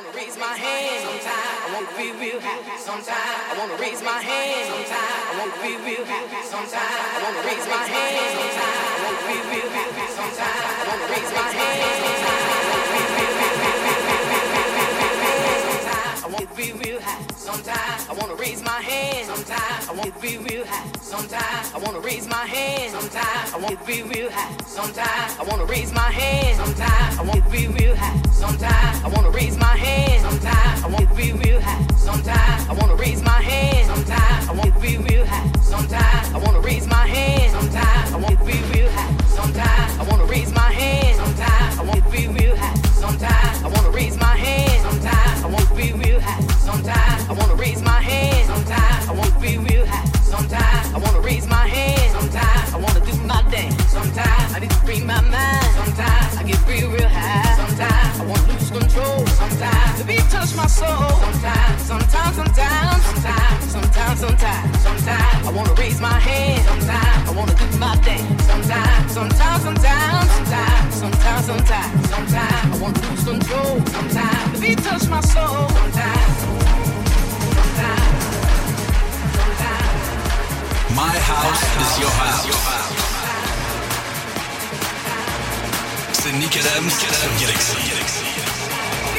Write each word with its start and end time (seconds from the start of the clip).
wanna 0.00 0.16
raise 0.16 0.36
my 0.38 0.56
hand. 0.56 1.04
Sometimes 1.04 1.28
I 1.28 1.68
wanna 1.74 1.92
be 1.92 2.08
real 2.16 2.40
happy. 2.40 2.72
Sometimes 2.80 3.12
I 3.12 3.52
wanna 3.58 3.76
raise 3.76 4.02
my 4.02 4.16
hand. 4.16 4.64
Sometimes 4.72 4.96
I 4.96 5.32
wanna 5.36 5.60
be 5.60 5.72
real 5.76 6.04
happy. 6.08 6.40
Sometimes 6.40 6.72
I 6.72 7.20
wanna 7.20 7.42
raise 7.44 7.66
my 7.68 7.84
hand. 7.84 8.32
Sometimes 8.32 8.64
I 8.64 9.00
wanna 9.04 9.22
be 9.28 9.36
real 9.52 9.70
happy. 9.76 10.04
Sometimes 10.16 10.40
I 10.40 10.84
wanna 10.88 11.06
raise 11.12 11.32
my 11.36 11.48
hand. 11.52 11.84
Sometimes 12.00 12.44
I 12.48 12.64
wanna 12.70 12.88
be 12.96 13.02
real 13.12 13.32
Sometimes 13.40 13.89
I 16.30 16.32
wanna 16.32 16.54
be 16.54 16.72
real 16.72 17.00
high. 17.00 17.26
Sometimes 17.34 18.08
I 18.08 18.12
wanna 18.12 18.36
raise 18.36 18.62
my 18.62 18.80
hand. 18.80 19.26
Sometimes 19.26 19.88
I 19.88 19.92
wanna 19.92 20.14
be 20.20 20.38
real 20.38 20.64
high. 20.64 20.86
Sometimes 21.00 21.74
I 21.74 21.78
wanna 21.78 21.98
raise 21.98 22.28
my 22.28 22.46
hand. 22.46 22.92
Sometimes 22.92 23.52
I 23.52 23.58
wanna 23.58 23.84
be 23.84 24.02
real 24.04 24.30
high. 24.30 24.56
Sometimes 24.64 25.38
I 25.40 25.42
wanna 25.42 25.64
raise 25.64 25.92
my 25.92 26.08
hand. 26.08 26.56
Sometimes 26.56 27.18
I 27.18 27.22
wanna 27.22 27.50
be 27.50 27.66
real 27.66 27.96
high. 27.96 28.14
Sometimes 28.30 29.04
I 29.04 29.08
wanna 29.08 29.30
raise 29.30 29.58
my 29.58 29.74
hand. 29.74 30.22
Sometimes 30.22 30.84
I 30.84 30.86
wanna 30.86 31.14
be 31.16 31.32
real 31.32 31.60
high. 31.60 31.86
Sometimes 31.98 32.68
I 32.70 32.72
wanna 32.78 32.94
raise 32.94 33.22
my 33.24 33.40
hand. 33.50 33.86
Sometimes 33.90 34.48
I 34.48 34.52
wanna 34.52 34.78
be 34.78 34.98
real 34.98 35.26
high. 35.26 35.50
Sometimes 35.62 36.34
I 36.34 36.38
wanna 36.38 36.60
raise 36.60 36.86
my 36.86 37.06
hand. 37.10 37.50
Sometimes 37.50 38.12
I 38.14 38.16
wanna 38.22 38.44
be 38.44 38.54
real 38.70 38.90
high. 38.94 39.16
Sometimes 39.26 39.98
I 39.98 40.02
wanna 40.08 40.26
raise 40.26 40.52
my 40.54 40.70
hand. 40.70 41.16
Sometimes 41.18 41.78
I 41.80 41.82
wanna 41.82 42.10
be 42.14 42.28
real 42.28 42.54
high. 42.56 42.74
Sometimes 43.02 43.64
I 43.64 43.68
wanna 43.74 43.90
raise 43.90 44.16
my 44.16 44.36
hand. 44.36 44.82
Sometimes 44.86 45.42
I 45.42 45.46
wanna 45.48 45.74
be 45.74 45.92
real 45.92 46.19
Sometimes 46.58 47.28
I 47.28 47.32
wanna 47.32 47.54
raise 47.54 47.82
my 47.82 48.00
hand. 48.00 48.46
Sometimes 48.46 49.08
I 49.08 49.12
wanna 49.12 49.40
be 49.40 49.58
real 49.58 49.86
high. 49.86 50.06
Sometimes 50.22 50.94
I 50.94 50.98
wanna 50.98 51.20
raise 51.20 51.46
my 51.46 51.66
hand. 51.66 52.12
Sometimes 52.12 52.74
I 52.74 52.78
wanna 52.78 53.00
do 53.04 53.14
my 53.26 53.42
dance. 53.50 53.76
Sometimes 53.86 54.54
I 54.54 54.60
need 54.60 54.70
to 54.70 54.76
free 54.86 55.02
my 55.02 55.20
mind. 55.20 55.66
Sometimes 55.82 56.36
I 56.36 56.42
get 56.44 56.60
real, 56.68 56.90
real 56.90 57.08
high. 57.08 57.56
Sometimes 57.56 58.20
I 58.20 58.24
wanna 58.26 58.52
lose 58.52 58.69
control. 58.70 59.26
Sometimes 59.26 59.98
the 59.98 60.04
beat 60.06 60.26
touch 60.30 60.54
my 60.54 60.66
soul. 60.66 60.86
Sometimes, 60.86 61.82
sometimes, 61.82 62.36
sometimes, 62.36 63.02
sometimes, 63.04 63.64
sometimes, 63.74 64.20
sometimes, 64.20 64.82
sometimes 64.82 65.46
I 65.46 65.50
wanna 65.50 65.74
raise 65.74 66.00
my 66.00 66.18
hand. 66.18 66.62
Sometimes 66.64 67.28
I 67.28 67.32
wanna 67.34 67.54
do 67.54 67.66
my 67.78 67.96
dance. 68.06 68.44
Sometimes, 68.46 69.12
sometimes, 69.12 69.62
sometimes, 69.62 70.30
sometimes, 70.30 70.94
sometimes, 71.02 71.46
sometimes, 71.46 72.10
sometimes 72.10 72.70
I 72.72 72.76
wanna 72.82 73.00
lose 73.06 73.24
control. 73.24 73.72
Sometimes 73.96 74.52
the 74.52 74.58
beat 74.62 74.78
touch 74.78 75.04
my 75.08 75.20
soul. 75.20 75.68
Sometimes, 75.78 76.34
sometimes, 77.58 78.22
sometimes. 79.38 80.00
My 80.94 81.10
house 81.28 81.62
is 81.82 81.92
your 82.00 82.12
house. 82.20 82.90
C'est 86.12 86.32
Nick 86.32 86.54
Adams 86.54 86.90
sur 86.90 87.30
Galaxie. 87.40 88.39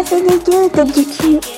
Des 0.00 0.38
dieux 0.38 0.70
de 0.74 0.84
du 0.90 1.04
cul. 1.04 1.51